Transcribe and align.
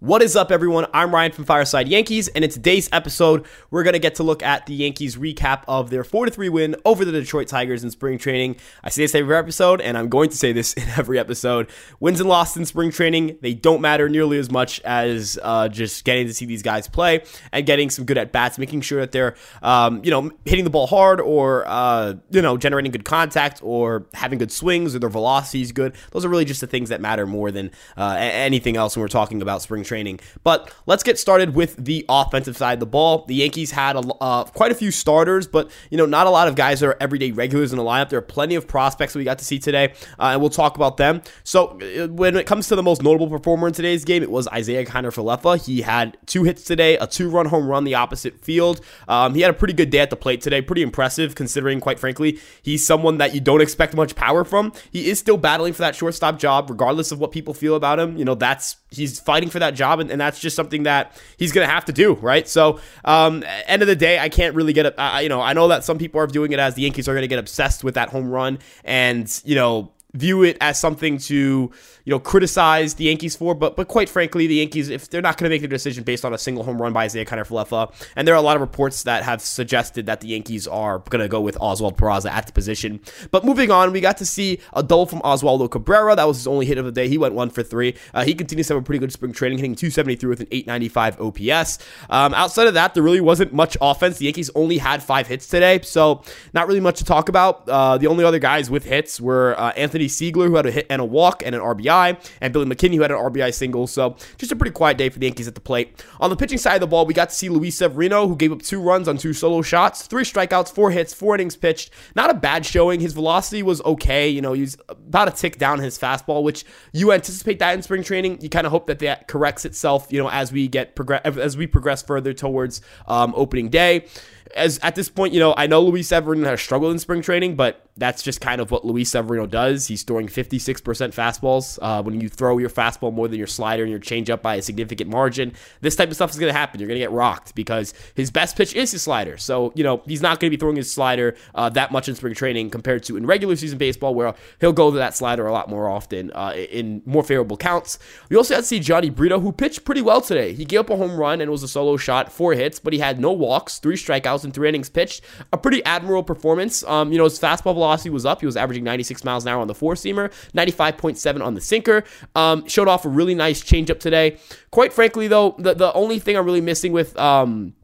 What 0.00 0.22
is 0.22 0.36
up, 0.36 0.52
everyone? 0.52 0.86
I'm 0.94 1.12
Ryan 1.12 1.32
from 1.32 1.44
Fireside 1.44 1.88
Yankees, 1.88 2.28
and 2.28 2.44
in 2.44 2.50
today's 2.50 2.88
episode, 2.92 3.44
we're 3.72 3.82
going 3.82 3.94
to 3.94 3.98
get 3.98 4.14
to 4.14 4.22
look 4.22 4.44
at 4.44 4.64
the 4.66 4.72
Yankees 4.72 5.16
recap 5.16 5.64
of 5.66 5.90
their 5.90 6.04
4 6.04 6.30
3 6.30 6.48
win 6.50 6.76
over 6.84 7.04
the 7.04 7.10
Detroit 7.10 7.48
Tigers 7.48 7.82
in 7.82 7.90
spring 7.90 8.16
training. 8.16 8.54
I 8.84 8.90
say 8.90 9.02
this 9.02 9.16
every 9.16 9.36
episode, 9.36 9.80
and 9.80 9.98
I'm 9.98 10.08
going 10.08 10.30
to 10.30 10.36
say 10.36 10.52
this 10.52 10.72
in 10.74 10.84
every 10.96 11.18
episode. 11.18 11.68
Wins 11.98 12.20
and 12.20 12.28
losses 12.28 12.58
in 12.58 12.64
spring 12.66 12.92
training, 12.92 13.38
they 13.40 13.54
don't 13.54 13.80
matter 13.80 14.08
nearly 14.08 14.38
as 14.38 14.52
much 14.52 14.80
as 14.82 15.36
uh, 15.42 15.66
just 15.68 16.04
getting 16.04 16.28
to 16.28 16.32
see 16.32 16.46
these 16.46 16.62
guys 16.62 16.86
play 16.86 17.24
and 17.50 17.66
getting 17.66 17.90
some 17.90 18.04
good 18.04 18.18
at 18.18 18.30
bats, 18.30 18.56
making 18.56 18.82
sure 18.82 19.00
that 19.00 19.10
they're, 19.10 19.34
um, 19.62 20.00
you 20.04 20.12
know, 20.12 20.30
hitting 20.44 20.62
the 20.62 20.70
ball 20.70 20.86
hard 20.86 21.20
or, 21.20 21.64
uh, 21.66 22.14
you 22.30 22.40
know, 22.40 22.56
generating 22.56 22.92
good 22.92 23.04
contact 23.04 23.58
or 23.64 24.06
having 24.14 24.38
good 24.38 24.52
swings 24.52 24.94
or 24.94 25.00
their 25.00 25.10
velocity 25.10 25.60
is 25.60 25.72
good. 25.72 25.96
Those 26.12 26.24
are 26.24 26.28
really 26.28 26.44
just 26.44 26.60
the 26.60 26.68
things 26.68 26.88
that 26.90 27.00
matter 27.00 27.26
more 27.26 27.50
than 27.50 27.72
uh, 27.96 28.14
anything 28.16 28.76
else 28.76 28.94
when 28.94 29.02
we're 29.02 29.08
talking 29.08 29.42
about 29.42 29.60
spring 29.60 29.82
training. 29.88 30.20
But 30.44 30.72
let's 30.86 31.02
get 31.02 31.18
started 31.18 31.54
with 31.54 31.82
the 31.82 32.04
offensive 32.08 32.56
side 32.56 32.74
of 32.74 32.80
the 32.80 32.86
ball. 32.86 33.24
The 33.26 33.34
Yankees 33.34 33.70
had 33.70 33.96
a, 33.96 34.00
uh, 34.20 34.44
quite 34.44 34.70
a 34.70 34.74
few 34.74 34.90
starters, 34.90 35.46
but 35.46 35.70
you 35.90 35.98
know 35.98 36.06
not 36.06 36.26
a 36.26 36.30
lot 36.30 36.46
of 36.48 36.54
guys 36.54 36.80
that 36.80 36.88
are 36.88 36.96
everyday 37.00 37.30
regulars 37.32 37.72
in 37.72 37.78
the 37.78 37.84
lineup. 37.84 38.10
There 38.10 38.18
are 38.18 38.22
plenty 38.22 38.54
of 38.54 38.68
prospects 38.68 39.14
we 39.14 39.24
got 39.24 39.38
to 39.38 39.44
see 39.44 39.58
today, 39.58 39.94
uh, 40.18 40.32
and 40.32 40.40
we'll 40.40 40.50
talk 40.50 40.76
about 40.76 40.98
them. 40.98 41.22
So 41.42 41.78
uh, 41.80 42.08
when 42.08 42.36
it 42.36 42.46
comes 42.46 42.68
to 42.68 42.76
the 42.76 42.82
most 42.82 43.02
notable 43.02 43.28
performer 43.28 43.66
in 43.66 43.72
today's 43.72 44.04
game, 44.04 44.22
it 44.22 44.30
was 44.30 44.46
Isiah 44.56 44.84
Kiner-Falefa. 44.84 45.64
He 45.64 45.82
had 45.82 46.16
two 46.26 46.44
hits 46.44 46.64
today, 46.64 46.96
a 46.98 47.06
two-run 47.06 47.46
home 47.46 47.66
run 47.66 47.84
the 47.84 47.94
opposite 47.94 48.44
field. 48.44 48.80
Um, 49.08 49.34
he 49.34 49.40
had 49.40 49.50
a 49.50 49.54
pretty 49.54 49.74
good 49.74 49.90
day 49.90 50.00
at 50.00 50.10
the 50.10 50.16
plate 50.16 50.40
today, 50.40 50.60
pretty 50.60 50.82
impressive 50.82 51.34
considering, 51.34 51.80
quite 51.80 51.98
frankly, 51.98 52.38
he's 52.62 52.86
someone 52.86 53.18
that 53.18 53.34
you 53.34 53.40
don't 53.40 53.60
expect 53.60 53.94
much 53.94 54.14
power 54.14 54.44
from. 54.44 54.72
He 54.90 55.08
is 55.08 55.18
still 55.18 55.36
battling 55.36 55.72
for 55.72 55.82
that 55.82 55.96
shortstop 55.96 56.38
job, 56.38 56.70
regardless 56.70 57.12
of 57.12 57.18
what 57.18 57.32
people 57.32 57.54
feel 57.54 57.74
about 57.74 57.98
him. 57.98 58.16
You 58.16 58.24
know 58.24 58.34
that's 58.34 58.76
he's 58.90 59.20
fighting 59.20 59.50
for 59.50 59.58
that 59.58 59.74
job, 59.78 60.00
and, 60.00 60.10
and 60.10 60.20
that's 60.20 60.38
just 60.38 60.54
something 60.54 60.82
that 60.82 61.18
he's 61.38 61.52
going 61.52 61.66
to 61.66 61.72
have 61.72 61.86
to 61.86 61.92
do, 61.92 62.14
right? 62.14 62.46
So, 62.46 62.80
um, 63.04 63.44
end 63.66 63.80
of 63.80 63.88
the 63.88 63.96
day, 63.96 64.18
I 64.18 64.28
can't 64.28 64.54
really 64.54 64.74
get. 64.74 64.86
Uh, 64.98 65.20
you 65.22 65.30
know, 65.30 65.40
I 65.40 65.54
know 65.54 65.68
that 65.68 65.84
some 65.84 65.96
people 65.96 66.20
are 66.20 66.26
viewing 66.26 66.52
it 66.52 66.58
as 66.58 66.74
the 66.74 66.82
Yankees 66.82 67.08
are 67.08 67.12
going 67.12 67.22
to 67.22 67.28
get 67.28 67.38
obsessed 67.38 67.84
with 67.84 67.94
that 67.94 68.10
home 68.10 68.28
run, 68.28 68.58
and 68.84 69.40
you 69.44 69.54
know, 69.54 69.92
view 70.18 70.42
it 70.42 70.56
as 70.60 70.78
something 70.78 71.18
to 71.18 71.70
you 72.08 72.10
know 72.14 72.18
criticize 72.18 72.94
the 72.94 73.04
Yankees 73.04 73.36
for. 73.36 73.54
But 73.54 73.76
but 73.76 73.88
quite 73.88 74.08
frankly, 74.08 74.46
the 74.46 74.56
Yankees 74.56 74.88
if 74.88 75.10
they're 75.10 75.22
not 75.22 75.36
going 75.36 75.50
to 75.50 75.54
make 75.54 75.60
their 75.60 75.68
decision 75.68 76.04
based 76.04 76.24
on 76.24 76.32
a 76.32 76.38
single 76.38 76.64
home 76.64 76.80
run 76.80 76.92
by 76.92 77.04
Isiah 77.04 77.24
Kiner-Falefa, 77.24 77.92
and 78.16 78.26
there 78.26 78.34
are 78.34 78.38
a 78.38 78.42
lot 78.42 78.56
of 78.56 78.62
reports 78.62 79.02
that 79.02 79.24
have 79.24 79.40
suggested 79.40 80.06
that 80.06 80.20
the 80.20 80.28
Yankees 80.28 80.66
are 80.66 80.98
going 81.10 81.20
to 81.20 81.28
go 81.28 81.40
with 81.40 81.56
Oswald 81.60 81.96
Peraza 81.96 82.30
at 82.30 82.46
the 82.46 82.52
position. 82.52 83.00
But 83.30 83.44
moving 83.44 83.70
on, 83.70 83.92
we 83.92 84.00
got 84.00 84.16
to 84.18 84.26
see 84.26 84.58
a 84.72 84.82
double 84.82 85.06
from 85.06 85.20
Oswaldo 85.20 85.70
Cabrera. 85.70 86.16
That 86.16 86.26
was 86.26 86.38
his 86.38 86.46
only 86.46 86.66
hit 86.66 86.78
of 86.78 86.84
the 86.84 86.92
day. 86.92 87.08
He 87.08 87.18
went 87.18 87.34
one 87.34 87.50
for 87.50 87.62
three. 87.62 87.94
Uh, 88.14 88.24
he 88.24 88.34
continues 88.34 88.68
to 88.68 88.74
have 88.74 88.82
a 88.82 88.84
pretty 88.84 88.98
good 88.98 89.12
spring 89.12 89.32
training, 89.32 89.58
hitting 89.58 89.74
273 89.74 90.28
with 90.28 90.40
an 90.40 90.48
895 90.50 91.20
OPS. 91.20 91.78
Um, 92.10 92.34
outside 92.34 92.66
of 92.66 92.74
that, 92.74 92.94
there 92.94 93.02
really 93.02 93.20
wasn't 93.20 93.52
much 93.52 93.76
offense. 93.80 94.18
The 94.18 94.24
Yankees 94.24 94.50
only 94.54 94.78
had 94.78 95.02
five 95.02 95.26
hits 95.26 95.46
today, 95.46 95.80
so 95.82 96.22
not 96.54 96.66
really 96.66 96.80
much 96.80 96.98
to 96.98 97.04
talk 97.04 97.28
about. 97.28 97.68
Uh, 97.68 97.98
the 97.98 98.06
only 98.06 98.24
other 98.24 98.38
guys 98.38 98.70
with 98.70 98.84
hits 98.84 99.20
were 99.20 99.58
uh, 99.58 99.70
Anthony 99.70 100.07
Seigler, 100.08 100.46
who 100.46 100.56
had 100.56 100.66
a 100.66 100.70
hit 100.70 100.86
and 100.90 101.00
a 101.00 101.04
walk 101.04 101.42
and 101.44 101.54
an 101.54 101.60
RBI, 101.60 102.18
and 102.40 102.52
Billy 102.52 102.66
McKinney, 102.66 102.96
who 102.96 103.02
had 103.02 103.10
an 103.10 103.18
RBI 103.18 103.52
single. 103.54 103.86
So 103.86 104.16
just 104.36 104.52
a 104.52 104.56
pretty 104.56 104.72
quiet 104.72 104.98
day 104.98 105.08
for 105.08 105.18
the 105.18 105.26
Yankees 105.26 105.48
at 105.48 105.54
the 105.54 105.60
plate. 105.60 106.04
On 106.20 106.30
the 106.30 106.36
pitching 106.36 106.58
side 106.58 106.74
of 106.74 106.80
the 106.80 106.86
ball, 106.86 107.06
we 107.06 107.14
got 107.14 107.30
to 107.30 107.34
see 107.34 107.48
Luis 107.48 107.78
Severino, 107.78 108.26
who 108.26 108.36
gave 108.36 108.52
up 108.52 108.62
two 108.62 108.80
runs 108.80 109.08
on 109.08 109.18
two 109.18 109.32
solo 109.32 109.62
shots, 109.62 110.06
three 110.06 110.24
strikeouts, 110.24 110.72
four 110.72 110.90
hits, 110.90 111.12
four 111.12 111.34
innings 111.34 111.56
pitched. 111.56 111.90
Not 112.14 112.30
a 112.30 112.34
bad 112.34 112.64
showing. 112.66 113.00
His 113.00 113.12
velocity 113.12 113.62
was 113.62 113.80
okay. 113.82 114.28
You 114.28 114.40
know, 114.40 114.52
he's 114.52 114.76
about 114.88 115.28
a 115.28 115.32
tick 115.32 115.58
down 115.58 115.78
his 115.78 115.98
fastball, 115.98 116.42
which 116.42 116.64
you 116.92 117.12
anticipate 117.12 117.58
that 117.58 117.74
in 117.74 117.82
spring 117.82 118.02
training. 118.02 118.40
You 118.40 118.48
kind 118.48 118.66
of 118.66 118.72
hope 118.72 118.86
that 118.86 118.98
that 119.00 119.28
corrects 119.28 119.64
itself, 119.64 120.08
you 120.10 120.20
know, 120.22 120.30
as 120.30 120.52
we 120.52 120.68
get 120.68 120.94
progress 120.94 121.22
as 121.24 121.56
we 121.56 121.66
progress 121.66 122.02
further 122.02 122.32
towards 122.32 122.80
um, 123.06 123.32
opening 123.36 123.68
day 123.68 124.06
as 124.54 124.78
at 124.82 124.94
this 124.94 125.08
point, 125.08 125.34
you 125.34 125.40
know, 125.40 125.54
I 125.56 125.66
know 125.66 125.82
Luis 125.82 126.08
Severino 126.08 126.48
has 126.48 126.60
struggled 126.60 126.92
in 126.92 126.98
spring 126.98 127.22
training, 127.22 127.56
but 127.56 127.88
that's 127.98 128.22
just 128.22 128.40
kind 128.40 128.60
of 128.60 128.70
what 128.70 128.84
Luis 128.84 129.10
Severino 129.10 129.46
does. 129.46 129.88
He's 129.88 130.04
throwing 130.04 130.28
56% 130.28 130.82
fastballs. 130.82 131.78
Uh, 131.82 132.02
when 132.02 132.20
you 132.20 132.28
throw 132.28 132.58
your 132.58 132.70
fastball 132.70 133.12
more 133.12 133.26
than 133.26 133.38
your 133.38 133.48
slider 133.48 133.82
and 133.82 133.90
your 133.90 134.00
changeup 134.00 134.40
by 134.40 134.54
a 134.54 134.62
significant 134.62 135.10
margin, 135.10 135.52
this 135.80 135.96
type 135.96 136.08
of 136.08 136.14
stuff 136.14 136.30
is 136.30 136.38
going 136.38 136.52
to 136.52 136.58
happen. 136.58 136.78
You're 136.78 136.86
going 136.86 137.00
to 137.00 137.04
get 137.04 137.10
rocked 137.10 137.54
because 137.54 137.92
his 138.14 138.30
best 138.30 138.56
pitch 138.56 138.74
is 138.74 138.92
his 138.92 139.02
slider. 139.02 139.36
So, 139.36 139.72
you 139.74 139.82
know, 139.82 140.02
he's 140.06 140.22
not 140.22 140.38
going 140.38 140.50
to 140.50 140.56
be 140.56 140.60
throwing 140.60 140.76
his 140.76 140.90
slider 140.90 141.34
uh, 141.54 141.68
that 141.70 141.90
much 141.90 142.08
in 142.08 142.14
spring 142.14 142.34
training 142.34 142.70
compared 142.70 143.02
to 143.04 143.16
in 143.16 143.26
regular 143.26 143.56
season 143.56 143.78
baseball, 143.78 144.14
where 144.14 144.34
he'll 144.60 144.72
go 144.72 144.90
to 144.90 144.96
that 144.96 145.14
slider 145.16 145.46
a 145.46 145.52
lot 145.52 145.68
more 145.68 145.88
often 145.88 146.30
uh, 146.32 146.52
in 146.54 147.02
more 147.04 147.24
favorable 147.24 147.56
counts. 147.56 147.98
We 148.28 148.36
also 148.36 148.54
had 148.54 148.60
to 148.60 148.66
see 148.66 148.80
Jhony 148.80 149.12
Brito, 149.12 149.40
who 149.40 149.50
pitched 149.50 149.84
pretty 149.84 150.02
well 150.02 150.20
today. 150.20 150.54
He 150.54 150.64
gave 150.64 150.80
up 150.80 150.90
a 150.90 150.96
home 150.96 151.16
run 151.16 151.40
and 151.40 151.48
it 151.48 151.52
was 151.52 151.64
a 151.64 151.68
solo 151.68 151.96
shot, 151.96 152.32
four 152.32 152.54
hits, 152.54 152.78
but 152.78 152.92
he 152.92 153.00
had 153.00 153.18
no 153.18 153.32
walks, 153.32 153.78
three 153.78 153.96
strikeouts, 153.96 154.37
and 154.44 154.54
three 154.54 154.68
innings 154.68 154.88
pitched. 154.88 155.22
A 155.52 155.58
pretty 155.58 155.84
admirable 155.84 156.22
performance. 156.22 156.84
Um, 156.84 157.12
you 157.12 157.18
know, 157.18 157.24
his 157.24 157.38
fastball 157.38 157.74
velocity 157.74 158.10
was 158.10 158.26
up. 158.26 158.40
He 158.40 158.46
was 158.46 158.56
averaging 158.56 158.84
96 158.84 159.24
miles 159.24 159.44
an 159.44 159.52
hour 159.52 159.60
on 159.60 159.68
the 159.68 159.74
four 159.74 159.94
seamer, 159.94 160.30
95.7 160.52 161.44
on 161.44 161.54
the 161.54 161.60
sinker. 161.60 162.04
Um, 162.34 162.66
showed 162.66 162.88
off 162.88 163.04
a 163.04 163.08
really 163.08 163.34
nice 163.34 163.62
changeup 163.62 164.00
today. 164.00 164.38
Quite 164.70 164.92
frankly, 164.92 165.28
though, 165.28 165.54
the, 165.58 165.74
the 165.74 165.92
only 165.94 166.18
thing 166.18 166.36
I'm 166.36 166.44
really 166.44 166.60
missing 166.60 166.92
with 166.92 167.18
um, 167.18 167.74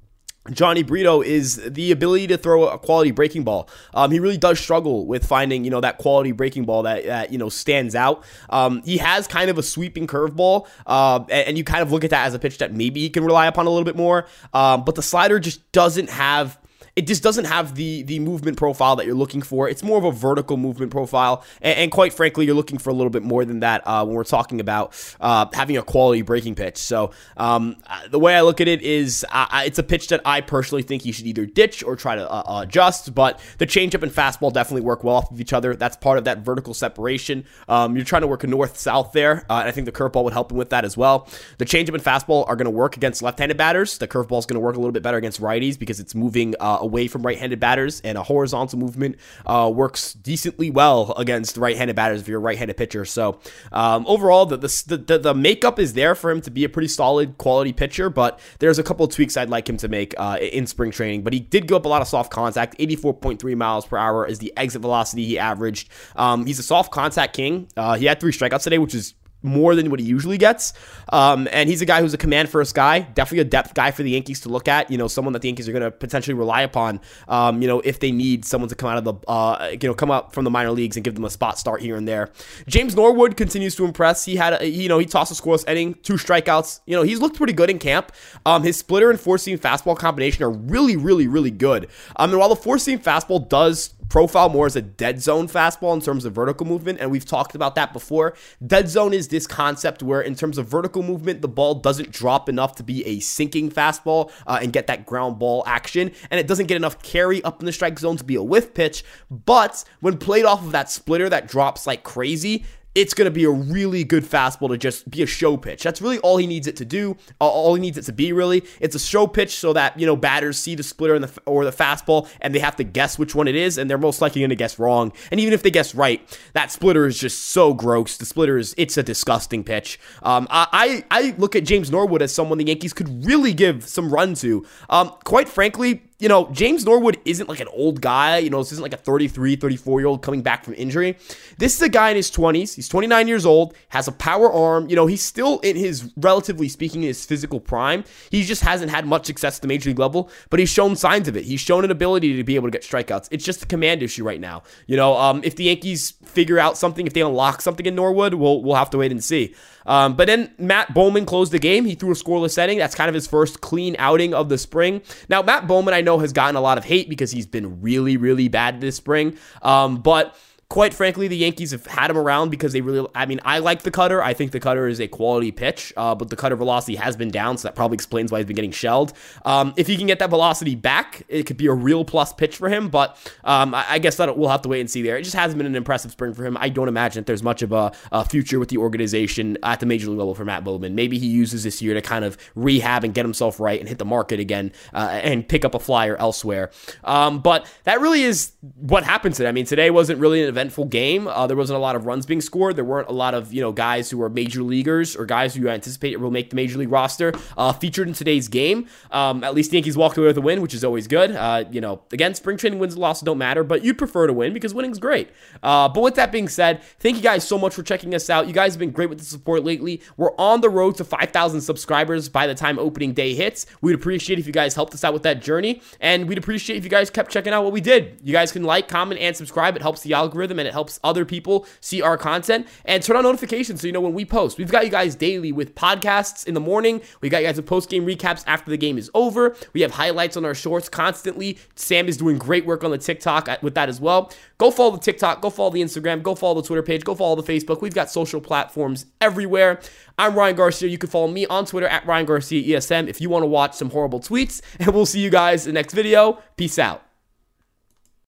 Jhony 0.51 0.87
Brito 0.87 1.23
is 1.23 1.57
the 1.57 1.91
ability 1.91 2.27
to 2.27 2.37
throw 2.37 2.69
a 2.69 2.79
quality 2.79 3.13
breaking 3.13 3.45
ball. 3.45 3.69
Um, 3.95 4.11
he 4.11 4.21
really 4.21 4.37
does 4.37 4.61
struggle 4.61 5.07
with 5.07 5.25
finding, 5.27 5.65
you 5.65 5.71
know, 5.71 5.81
that 5.81 5.97
quality 5.97 6.33
breaking 6.33 6.65
ball 6.65 6.83
that, 6.83 7.07
that 7.07 7.33
you 7.33 7.39
know 7.39 7.49
stands 7.49 7.95
out. 7.95 8.25
Um, 8.51 8.83
he 8.85 8.99
has 8.99 9.27
kind 9.27 9.49
of 9.49 9.57
a 9.57 9.63
sweeping 9.63 10.07
curveball, 10.07 10.67
uh, 10.87 11.25
and, 11.31 11.49
and, 11.49 11.59
you 11.59 11.65
kind 11.65 11.83
of 11.83 11.93
look 11.93 12.05
at 12.05 12.11
that 12.11 12.27
as 12.27 12.35
a 12.35 12.39
pitch 12.39 12.59
that 12.59 12.75
maybe 12.75 13.01
he 13.01 13.09
can 13.09 13.25
rely 13.25 13.47
upon 13.47 13.67
a 13.67 13.71
little 13.71 13.85
bit 13.85 13.97
more. 13.97 14.27
Um, 14.53 14.85
but 14.85 14.97
the 14.97 15.03
slider 15.03 15.41
just 15.41 15.73
doesn't 15.73 16.11
have 16.11 16.59
it 16.97 17.09
just 17.09 17.23
doesn't 17.23 17.47
have 17.47 17.75
the 17.75 18.03
the 18.05 18.21
movement 18.21 18.57
profile 18.57 18.97
that 18.97 19.07
you're 19.07 19.15
looking 19.17 19.43
for. 19.43 19.69
It's 19.69 19.83
more 19.83 19.99
of 19.99 20.05
a 20.05 20.13
vertical 20.13 20.57
movement 20.57 20.93
profile, 20.93 21.45
and, 21.61 21.77
and 21.79 21.91
quite 21.91 22.13
frankly, 22.13 22.47
you're 22.47 22.55
looking 22.55 22.79
for 22.79 22.91
a 22.91 22.93
little 22.93 23.11
bit 23.11 23.23
more 23.23 23.45
than 23.45 23.61
that 23.61 23.83
uh, 23.85 24.05
when 24.05 24.15
we're 24.15 24.25
talking 24.25 24.61
about 24.61 24.95
uh, 25.21 25.47
having 25.53 25.77
a 25.77 25.83
quality 25.83 26.23
breaking 26.23 26.55
pitch. 26.55 26.77
So 26.77 27.11
um, 27.37 27.77
uh, 27.87 28.09
the 28.09 28.19
way 28.19 28.37
I 28.37 28.43
look 28.43 28.61
at 28.61 28.69
it 28.69 28.83
is, 28.83 29.25
it's 29.33 29.79
a 29.79 29.83
pitch 29.83 30.09
that 30.09 30.21
I 30.25 30.41
personally 30.41 30.83
think 30.83 31.05
you 31.05 31.13
should 31.13 31.27
either 31.27 31.47
ditch 31.47 31.83
or 31.83 31.97
try 31.97 32.15
to 32.15 32.31
uh, 32.31 32.61
adjust. 32.63 33.15
But 33.15 33.41
the 33.59 33.67
changeup 33.67 34.03
and 34.03 34.13
fastball 34.13 34.53
definitely 34.53 34.83
work 34.83 35.03
well 35.03 35.17
off 35.17 35.31
of 35.31 35.41
each 35.41 35.53
other. 35.53 35.75
That's 35.75 35.97
part 35.97 36.19
of 36.19 36.25
that 36.25 36.39
vertical 36.39 36.75
separation. 36.75 37.45
Um, 37.69 37.97
you're 37.97 38.05
trying 38.05 38.23
to 38.23 38.29
work 38.29 38.45
a 38.45 38.47
north 38.47 38.79
south 38.79 39.13
there, 39.13 39.45
uh, 39.51 39.59
and 39.59 39.69
I 39.69 39.73
think 39.73 39.87
the 39.87 39.93
curveball 39.93 40.25
would 40.25 40.33
help 40.33 40.53
him 40.53 40.59
with 40.59 40.71
that 40.71 40.85
as 40.85 40.97
well. 40.97 41.29
The 41.59 41.65
changeup 41.65 41.95
and 41.95 42.03
fastball 42.03 42.49
are 42.49 42.55
going 42.57 42.67
to 42.67 42.71
work 42.71 42.97
against 42.97 43.21
left-handed 43.23 43.57
batters. 43.57 43.99
The 43.99 44.07
curveball 44.07 44.39
is 44.39 44.47
going 44.47 44.55
to 44.55 44.61
work 44.61 44.77
a 44.77 44.79
little 44.79 44.93
bit 44.93 45.03
better 45.03 45.19
against 45.19 45.41
righties 45.41 45.77
because 45.77 45.99
it's 45.99 46.15
moving 46.15 46.55
uh, 46.61 46.84
away 46.85 47.09
from 47.09 47.23
right-handed 47.23 47.59
batters, 47.59 48.01
and 48.03 48.17
a 48.17 48.23
horizontal 48.23 48.79
movement 48.79 49.17
uh, 49.47 49.71
works 49.75 50.13
decently 50.13 50.71
well 50.71 51.13
against 51.17 51.57
right-handed 51.57 51.97
batters 51.97 52.21
if 52.21 52.29
you're 52.29 52.39
a 52.39 52.43
right-handed 52.43 52.77
pitcher. 52.77 53.05
So 53.05 53.41
um, 53.73 54.05
overall, 54.07 54.47
the, 54.47 54.57
the, 54.59 54.97
the 54.97 55.19
the 55.19 55.35
makeup 55.35 55.79
is 55.79 55.95
there 55.95 56.15
for 56.15 56.31
him 56.31 56.41
to 56.43 56.51
be 56.51 56.65
a 56.65 56.69
pretty 56.69 56.89
solid 56.89 57.39
quality 57.39 57.73
pitcher, 57.73 58.11
but 58.11 58.39
there's 58.59 58.79
a 58.79 58.83
couple 58.83 59.07
of 59.07 59.13
tweaks 59.13 59.37
I'd 59.37 59.49
like 59.49 59.69
him 59.69 59.79
to 59.79 59.89
make 59.89 60.15
uh, 60.19 60.39
in 60.41 60.67
spring 60.67 60.91
training. 60.91 61.23
But 61.23 61.33
he 61.33 61.41
did 61.41 61.67
go 61.67 61.77
up 61.77 61.85
a 61.85 61.89
lot 61.89 62.03
of 62.03 62.09
soft 62.09 62.31
contact, 62.31 62.79
84.3 62.79 63.57
miles 63.57 63.87
per 63.87 63.97
hour 63.97 64.27
is 64.27 64.39
the 64.39 64.53
exit 64.57 64.83
velocity 64.83 65.25
he 65.25 65.39
averaged. 65.39 65.89
Um, 66.17 66.47
he's 66.47 66.59
a 66.59 66.63
soft 66.63 66.93
contact 66.93 67.35
king. 67.35 67.69
Uh, 67.77 67.97
he 67.97 68.05
had 68.05 68.21
three 68.21 68.33
strikeouts 68.33 68.63
today, 68.63 68.79
which 68.79 68.95
is 68.95 69.15
more 69.45 69.75
than 69.75 69.91
what 69.91 70.01
he 70.01 70.07
usually 70.07 70.39
gets. 70.39 70.73
Um, 71.13 71.47
and 71.53 71.69
he's 71.69 71.83
a 71.83 71.87
guy 71.87 72.01
who's 72.01 72.15
a 72.15 72.19
command 72.19 72.49
first 72.49 72.75
guy, 72.75 73.01
definitely 73.01 73.41
a 73.41 73.45
depth 73.45 73.75
guy 73.75 73.91
for 73.91 74.03
the 74.03 74.11
Yankees 74.11 74.41
to 74.41 74.49
look 74.49 74.67
at. 74.67 74.91
You 74.91 74.99
know, 74.99 75.07
someone 75.07 75.33
that 75.35 75.43
the 75.43 75.49
Yankees 75.49 75.69
are 75.69 75.73
going 75.73 75.83
to 75.83 75.91
potentially 75.91 76.35
rely 76.35 76.63
upon. 76.63 77.01
Um, 77.29 77.61
you 77.63 77.69
know, 77.69 77.81
if 77.81 78.01
they 78.01 78.11
need 78.11 78.45
someone 78.45 78.69
to 78.71 78.75
come 78.75 78.89
out 78.89 78.99
of 78.99 79.05
the, 79.05 79.15
uh, 79.29 79.71
you 79.71 79.89
know, 79.89 79.95
come 79.95 80.11
up 80.11 80.33
from 80.33 80.45
the 80.45 80.51
minor 80.51 80.71
leagues 80.71 80.97
and 80.97 81.05
give 81.05 81.15
them 81.15 81.25
a 81.25 81.31
spot 81.31 81.59
start 81.59 81.81
here 81.81 81.97
and 81.97 82.09
there. 82.09 82.31
James 82.67 82.97
Norwood 82.97 83.37
continues 83.37 83.77
to 83.77 83.85
impress. 83.85 84.25
He 84.25 84.37
had, 84.37 84.61
a, 84.61 84.69
you 84.69 84.89
know, 84.89 84.99
he 84.99 85.07
tossed 85.07 85.31
a 85.31 85.41
scoreless 85.41 85.69
inning, 85.69 85.95
two 86.03 86.15
strikeouts. 86.15 86.81
You 86.87 86.97
know, 86.97 87.03
he's 87.03 87.21
looked 87.21 87.37
pretty 87.37 87.53
good 87.53 87.71
in 87.71 87.79
camp. 87.79 88.13
Um, 88.47 88.63
his 88.63 88.77
splitter 88.77 89.11
and 89.11 89.21
four 89.21 89.39
seam 89.39 89.59
fastball 89.59 89.97
combination 89.97 90.43
are 90.43 90.51
really, 90.51 90.97
really, 90.97 91.29
really 91.29 91.51
good. 91.51 91.89
Um, 92.17 92.31
and 92.31 92.39
while 92.39 92.49
the 92.49 92.57
four 92.57 92.79
seam 92.79 92.99
fastball 92.99 93.49
does 93.49 93.95
profile 94.15 94.49
more 94.49 94.65
as 94.65 94.77
a 94.77 94.81
dead 94.81 95.21
zone 95.21 95.49
fastball 95.49 95.93
in 95.93 96.01
terms 96.01 96.25
of 96.25 96.33
vertical 96.33 96.65
movement, 96.65 97.01
and 97.01 97.11
we've 97.11 97.25
talked 97.25 97.57
about 97.57 97.75
that 97.75 97.93
before. 97.93 98.33
Dead 98.65 98.89
zone 98.89 99.13
is 99.13 99.27
this 99.27 99.45
concept 99.45 100.05
where, 100.05 100.21
in 100.21 100.37
terms 100.37 100.57
of 100.57 100.69
vertical 100.69 101.03
movement, 101.03 101.43
the 101.43 101.49
ball 101.49 101.75
doesn't 101.75 102.13
drop 102.13 102.49
enough 102.49 102.77
to 102.77 102.85
be 102.85 103.05
a 103.07 103.19
sinking 103.19 103.73
fastball 103.73 104.31
uh, 104.47 104.61
and 104.63 104.73
get 104.73 104.87
that 104.87 105.05
ground 105.05 105.41
ball 105.41 105.65
action, 105.67 106.13
and 106.31 106.39
it 106.39 106.47
doesn't 106.47 106.67
get 106.67 106.77
enough 106.77 107.03
carry 107.03 107.43
up 107.43 107.59
in 107.59 107.67
the 107.67 107.73
strike 107.73 107.99
zone 107.99 108.17
to 108.17 108.23
be 108.23 108.37
a 108.37 108.43
whiff 108.43 108.73
pitch. 108.73 109.03
But 109.33 109.83
when 109.99 110.17
played 110.19 110.45
off 110.45 110.65
of 110.65 110.71
that 110.71 110.89
splitter 110.89 111.29
that 111.29 111.49
drops 111.49 111.85
like 111.85 112.05
crazy, 112.05 112.65
it's 112.95 113.15
going 113.15 113.27
to 113.27 113.31
be 113.31 113.45
a 113.45 113.51
really 113.51 114.05
good 114.05 114.25
fastball 114.25 114.69
to 114.69 114.79
just 114.79 115.11
be 115.11 115.23
a 115.23 115.27
show 115.27 115.57
pitch. 115.57 115.83
That's 115.83 116.01
really 116.01 116.19
all 116.19 116.37
he 116.37 116.47
needs 116.47 116.67
it 116.67 116.77
to 116.77 116.85
do. 116.85 117.17
All 117.41 117.75
he 117.75 117.81
needs 117.81 117.99
it 117.99 118.03
to 118.03 118.13
be 118.13 118.33
really. 118.33 118.63
It's 118.81 118.95
a 118.95 118.99
show 119.01 119.27
pitch 119.27 119.57
so 119.57 119.73
that, 119.73 119.99
you 119.99 120.07
know, 120.07 120.17
batters 120.17 120.59
see 120.59 120.75
the 120.75 120.83
splitter 120.83 121.19
the, 121.19 121.33
or 121.47 121.65
the 121.65 121.73
fastball 121.73 122.29
and 122.41 122.55
they 122.55 122.61
have 122.61 122.77
to 122.77 122.85
guess 122.85 123.19
which 123.19 123.35
one 123.35 123.49
it 123.49 123.57
is 123.57 123.79
and 123.79 123.91
they're 123.91 123.99
most 123.99 124.21
likely 124.21 124.43
going 124.43 124.51
to 124.51 124.57
guess 124.57 124.79
wrong. 124.79 125.13
And 125.31 125.41
even 125.41 125.53
if 125.53 125.63
they 125.63 125.71
guess 125.71 125.95
right, 125.95 126.21
that 126.53 126.71
splitter 126.71 127.07
is 127.07 127.19
just 127.19 127.47
so 127.47 127.75
gross. 127.75 128.17
The 128.17 128.27
splitter 128.27 128.59
is 128.59 128.75
it's 128.79 128.97
a 128.97 129.03
disgusting 129.03 129.65
pitch. 129.65 129.99
Um, 130.23 130.47
I, 130.51 131.05
I 131.11 131.35
look 131.37 131.57
at 131.57 131.65
James 131.65 131.91
Norwood 131.91 132.23
as 132.23 132.35
someone 132.35 132.59
the 132.59 132.65
Yankees 132.65 132.93
could 132.93 133.25
really 133.25 133.53
give 133.53 133.89
some 133.89 134.13
run 134.13 134.35
to. 134.35 134.65
Um, 134.89 135.13
quite 135.25 135.49
frankly, 135.49 136.03
you 136.21 136.29
know, 136.29 136.49
James 136.53 136.85
Norwood 136.85 137.19
isn't 137.25 137.49
like 137.49 137.59
an 137.59 137.69
old 137.69 138.01
guy. 138.01 138.39
You 138.39 138.49
know, 138.49 138.59
this 138.59 138.71
isn't 138.73 138.83
like 138.83 138.93
a 138.93 138.97
33, 138.97 139.57
34 139.57 140.01
year 140.01 140.07
old 140.07 140.23
coming 140.23 140.43
back 140.43 140.65
from 140.65 140.75
injury. 140.75 141.19
This 141.59 141.75
is 141.75 141.83
a 141.83 141.89
guy 141.89 142.11
in 142.11 142.17
his 142.17 142.31
20s. 142.31 142.75
He's 142.75 142.89
29 142.89 143.27
years 143.27 143.45
old, 143.45 143.75
has 143.89 144.07
a 144.07 144.13
power 144.13 144.53
arm. 144.53 144.89
You 144.89 144.95
know, 144.95 145.07
he's 145.07 145.23
still 145.23 145.59
in 145.61 145.75
his, 145.77 146.13
relatively 146.17 146.69
speaking, 146.69 147.03
his 147.03 147.25
physical 147.25 147.59
prime. 147.59 148.05
He 148.31 148.45
just 148.45 148.63
hasn't 148.63 148.93
had 148.93 149.07
much 149.07 149.27
success 149.27 149.57
at 149.57 149.63
the 149.63 149.69
major 149.69 149.91
league 149.91 149.99
level, 149.99 150.31
but 150.51 150.61
he's 150.61 150.71
shown 150.71 150.95
signs 150.95 151.27
of 151.27 151.37
it. 151.37 151.45
He's 151.45 151.61
shown 151.61 151.85
an 151.85 151.91
ability 151.91 152.37
to 152.37 152.45
be 152.45 152.55
able 152.55 152.69
to 152.69 152.73
get 152.73 152.83
strikeouts. 152.83 153.29
It's 153.33 153.45
just 153.45 153.65
a 153.65 153.67
command 153.67 154.03
issue 154.03 154.25
right 154.25 154.41
now. 154.41 154.63
You 154.87 154.97
know, 154.97 155.17
um, 155.17 155.43
if 155.43 155.57
the 155.57 155.65
Yankees 155.65 156.13
figure 156.25 156.61
out 156.61 156.79
something, 156.79 157.09
if 157.09 157.13
they 157.13 157.23
unlock 157.23 157.61
something 157.61 157.87
in 157.87 157.97
Norwood, 157.97 158.35
we'll, 158.35 158.63
we'll 158.63 158.77
have 158.77 158.91
to 158.91 158.99
wait 158.99 159.11
and 159.11 159.23
see. 159.23 159.55
Um, 159.87 160.15
but 160.15 160.27
then 160.27 160.53
Matt 160.59 160.95
Bowman 160.95 161.27
closed 161.27 161.53
the 161.53 161.59
game. 161.59 161.85
He 161.85 161.95
threw 161.95 162.11
a 162.11 162.15
scoreless 162.15 162.53
setting. 162.53 162.79
That's 162.79 162.95
kind 162.95 163.09
of 163.09 163.15
his 163.15 163.27
first 163.27 163.61
clean 163.61 163.97
outing 163.99 164.35
of 164.35 164.49
the 164.49 164.59
spring. 164.59 165.03
Now, 165.29 165.43
Matt 165.43 165.67
Bowman, 165.67 165.95
I 165.95 166.01
know, 166.01 166.19
has 166.19 166.33
gotten 166.33 166.57
a 166.57 166.61
lot 166.61 166.79
of 166.79 166.85
hate 166.85 167.09
because 167.09 167.31
he's 167.31 167.47
been 167.47 167.81
really, 167.81 168.17
really 168.17 168.49
bad 168.49 168.81
this 168.81 168.97
spring. 168.97 169.37
Um, 169.63 169.97
but 169.97 170.37
Quite 170.75 170.93
frankly, 170.93 171.29
the 171.29 171.37
Yankees 171.37 171.71
have 171.71 171.87
had 171.87 172.11
him 172.11 172.19
around 172.19 172.51
because 172.51 172.73
they 172.73 172.81
really. 172.81 173.09
I 173.15 173.27
mean, 173.27 173.41
I 173.45 173.61
like 173.61 173.83
the 173.83 173.93
cutter. 173.93 174.21
I 174.21 174.35
think 174.35 174.51
the 174.51 174.59
cutter 174.59 174.89
is 174.89 175.01
a 175.01 175.07
quality 175.07 175.53
pitch, 175.53 175.93
uh, 175.97 176.17
but 176.17 176.31
the 176.31 176.35
cutter 176.35 176.57
velocity 176.57 176.97
has 176.97 177.17
been 177.17 177.31
down, 177.31 177.59
so 177.59 177.69
that 177.69 177.77
probably 177.77 177.95
explains 177.95 178.33
why 178.33 178.41
he's 178.41 178.47
been 178.47 178.57
getting 178.57 178.73
shelled. 178.73 179.13
Um, 179.45 179.73
if 179.77 179.87
he 179.87 179.97
can 179.97 180.09
get 180.09 180.19
that 180.19 180.31
velocity 180.31 180.75
back, 180.75 181.23
it 181.29 181.45
could 181.45 181.59
be 181.59 181.69
a 181.69 181.73
real 181.73 182.05
plus 182.05 182.33
pitch 182.33 182.57
for 182.57 182.69
him. 182.69 182.89
But 182.89 183.17
um, 183.45 183.73
I, 183.73 183.85
I, 183.89 183.99
guess 184.01 184.17
that 184.17 184.37
we'll 184.37 184.49
have 184.49 184.63
to 184.63 184.69
wait 184.69 184.81
and 184.81 184.91
see 184.91 185.01
there. 185.01 185.17
It 185.17 185.23
just 185.23 185.37
hasn't 185.37 185.59
been 185.59 185.67
an 185.69 185.77
impressive 185.77 186.11
spring 186.11 186.35
for 186.35 186.45
him. 186.45 186.57
I 186.59 186.71
don't 186.71 186.89
imagine 186.89 187.21
that 187.21 187.27
there's 187.27 187.45
much 187.45 187.63
of 187.63 187.71
a, 187.71 187.93
a 188.11 188.25
future 188.25 188.59
with 188.59 188.71
the 188.71 188.79
organization 188.79 189.57
at 189.63 189.79
the 189.79 189.87
major 189.87 190.09
league 190.09 190.19
level 190.19 190.35
for 190.35 190.45
Matt 190.45 190.65
Bowman. 190.65 190.97
Maybe 190.97 191.21
he 191.21 191.29
uses 191.29 191.63
this 191.63 191.83
year 191.83 191.95
to 191.95 192.03
kind 192.03 192.25
of 192.25 192.37
rehab 192.57 193.05
and 193.05 193.15
get 193.15 193.25
himself 193.25 193.61
right 193.61 193.79
and 193.79 193.89
hit 193.89 193.99
the 193.99 194.05
market 194.05 194.41
again 194.41 194.73
uh, 194.93 195.21
and 195.23 195.49
pick 195.49 195.65
up 195.65 195.77
a 195.77 195.79
flyer 195.79 196.17
elsewhere. 196.17 196.73
Um, 197.05 197.39
but 197.43 197.73
that 197.85 198.01
really 198.01 198.25
is 198.25 198.55
what 198.75 199.05
happened 199.05 199.37
today. 199.37 199.49
I 199.49 199.53
mean, 199.53 199.67
today 199.67 199.91
wasn't 199.91 200.19
really 200.19 200.43
an 200.43 200.64
game. 200.89 201.29
Uh, 201.29 201.47
there 201.47 201.57
wasn't 201.57 201.77
a 201.77 201.81
lot 201.81 201.97
of 201.97 202.07
runs 202.07 202.27
being 202.27 202.41
scored. 202.41 202.77
There 202.77 202.85
weren't 202.85 203.09
a 203.09 203.13
lot 203.13 203.35
of 203.35 203.53
you 203.53 203.61
know 203.61 203.73
guys 203.73 204.11
who 204.11 204.23
are 204.23 204.29
major 204.29 204.63
leaguers 204.63 205.17
or 205.17 205.27
guys 205.27 205.55
who 205.55 205.63
you 205.63 205.69
anticipate 205.69 206.19
will 206.21 206.31
make 206.31 206.51
the 206.51 206.57
major 206.57 206.79
league 206.79 206.91
roster 206.91 207.33
uh, 207.57 207.73
featured 207.73 208.09
in 208.09 208.15
today's 208.15 208.49
game. 208.49 208.87
Um, 209.11 209.45
at 209.45 209.55
least 209.55 209.71
the 209.71 209.77
Yankees 209.77 209.97
walked 209.97 210.17
away 210.17 210.29
with 210.29 210.39
a 210.39 210.41
win, 210.41 210.63
which 210.63 210.75
is 210.75 210.85
always 210.85 211.07
good. 211.07 211.33
Uh, 211.33 211.65
you 211.71 211.81
know, 211.81 212.03
again, 212.13 212.35
spring 212.35 212.57
training 212.57 212.79
wins 212.79 212.95
and 212.95 213.01
losses 213.01 213.23
don't 213.23 213.39
matter, 213.39 213.65
but 213.65 213.85
you'd 213.85 213.99
prefer 213.99 214.27
to 214.27 214.33
win 214.33 214.53
because 214.53 214.75
winning's 214.75 214.99
great. 214.99 215.31
Uh, 215.63 215.89
but 215.89 216.03
with 216.03 216.15
that 216.15 216.33
being 216.33 216.49
said, 216.49 216.83
thank 216.99 217.17
you 217.17 217.23
guys 217.23 217.47
so 217.47 217.59
much 217.59 217.75
for 217.75 217.83
checking 217.83 218.15
us 218.15 218.31
out. 218.31 218.47
You 218.47 218.53
guys 218.53 218.75
have 218.75 218.79
been 218.79 218.91
great 218.91 219.09
with 219.09 219.19
the 219.19 219.25
support 219.25 219.65
lately. 219.65 220.03
We're 220.17 220.35
on 220.37 220.61
the 220.61 220.71
road 220.71 220.97
to 220.97 221.05
5,000 221.05 221.61
subscribers 221.61 222.29
by 222.29 222.47
the 222.47 222.55
time 222.55 222.79
opening 222.79 223.13
day 223.13 223.35
hits. 223.35 223.67
We'd 223.81 223.95
appreciate 223.95 224.39
if 224.39 224.47
you 224.47 224.53
guys 224.53 224.75
helped 224.75 224.95
us 224.95 225.05
out 225.05 225.13
with 225.13 225.23
that 225.25 225.43
journey, 225.43 225.83
and 226.01 226.29
we'd 226.29 226.39
appreciate 226.39 226.77
if 226.77 226.85
you 226.85 226.91
guys 226.91 227.11
kept 227.11 227.31
checking 227.31 227.53
out 227.53 227.65
what 227.65 227.73
we 227.73 227.81
did. 227.81 228.21
You 228.23 228.33
guys 228.33 228.53
can 228.53 228.65
like, 228.65 228.89
comment, 228.89 229.21
and 229.21 229.37
subscribe. 229.37 229.77
It 229.77 229.83
helps 229.83 230.03
the 230.03 230.15
algorithm 230.55 230.59
and 230.59 230.69
it 230.69 230.73
helps 230.73 231.01
other 231.03 231.25
people 231.25 231.67
see 231.81 232.03
our 232.03 232.17
content. 232.17 232.67
And 232.85 233.03
turn 233.03 233.17
on 233.17 233.25
notifications 233.25 233.81
so 233.81 233.87
you 233.87 233.93
know 233.93 234.01
when 234.01 234.15
we 234.15 234.25
post. 234.25 234.59
We've 234.59 234.71
got 234.71 234.85
you 234.85 234.91
guys 234.91 235.15
daily 235.15 235.53
with 235.53 235.75
podcasts 235.75 236.47
in 236.47 236.55
the 236.55 236.61
morning. 236.61 237.01
We 237.21 237.29
got 237.29 237.39
you 237.39 237.49
guys 237.49 237.57
with 237.57 237.67
post 237.67 237.91
game 237.91 238.07
recaps 238.07 238.45
after 238.47 238.71
the 238.71 238.77
game 238.77 238.99
is 238.99 239.11
over. 239.15 239.57
We 239.73 239.83
have 239.83 239.93
highlights 239.93 240.37
on 240.37 240.45
our 240.45 240.55
shorts 240.55 240.89
constantly. 240.89 241.59
Sam 241.75 242.09
is 242.09 242.17
doing 242.17 242.39
great 242.39 242.67
work 242.67 242.85
on 242.85 242.91
the 242.91 242.99
TikTok 242.99 243.49
uh, 243.49 243.59
with 243.63 243.75
that 243.75 243.89
as 243.89 244.01
well. 244.01 244.33
Go 244.59 244.71
follow 244.71 244.93
the 244.93 245.03
TikTok, 245.03 245.41
go 245.41 245.51
follow 245.51 245.71
the 245.71 245.83
Instagram, 245.83 246.23
go 246.23 246.35
follow 246.35 246.61
the 246.61 246.67
Twitter 246.67 246.83
page, 246.83 247.05
go 247.05 247.15
follow 247.15 247.41
the 247.41 247.43
Facebook. 247.43 247.81
We've 247.83 247.95
got 247.95 248.11
social 248.11 248.41
platforms 248.41 249.07
everywhere. 249.21 249.81
I'm 250.17 250.35
Ryan 250.35 250.57
Garcia. 250.57 250.89
You 250.89 250.99
can 250.99 251.11
follow 251.11 251.29
me 251.29 251.45
on 251.47 251.67
Twitter 251.67 251.89
at 251.89 252.07
Ryan 252.07 252.27
Garcia 252.27 252.79
ESM 252.79 253.09
if 253.09 253.21
you 253.21 253.29
want 253.29 253.43
to 253.43 253.49
watch 253.49 253.75
some 253.75 253.91
horrible 253.91 254.21
tweets. 254.21 254.63
And 254.85 254.93
we'll 254.95 255.07
see 255.07 255.21
you 255.21 255.31
guys 255.31 255.67
in 255.67 255.73
the 255.73 255.81
next 255.81 255.95
video. 255.95 256.43
Peace 256.57 256.79
out. 256.79 257.14